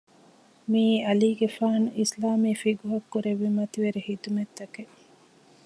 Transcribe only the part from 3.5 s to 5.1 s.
މަތިވެރި ޚިދުމަތްތަކެއް